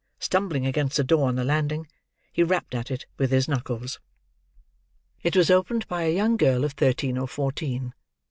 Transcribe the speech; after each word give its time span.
Stumbling 0.17 0.65
against 0.65 0.97
a 0.97 1.03
door 1.03 1.27
on 1.27 1.35
the 1.35 1.43
landing, 1.43 1.85
he 2.33 2.41
rapped 2.41 2.73
at 2.73 2.89
it 2.89 3.05
with 3.19 3.29
his 3.29 3.47
knuckles. 3.47 3.99
It 5.21 5.35
was 5.37 5.51
opened 5.51 5.87
by 5.87 6.05
a 6.05 6.15
young 6.15 6.37
girl 6.37 6.65
of 6.65 6.71
thirteen 6.71 7.19
or 7.19 7.27
fourteen. 7.27 7.93